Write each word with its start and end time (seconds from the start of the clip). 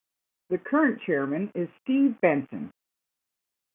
The 0.49 0.57
current 0.57 0.99
Chairman 1.03 1.51
is 1.53 1.69
Steve 1.83 2.19
Benson. 2.21 2.71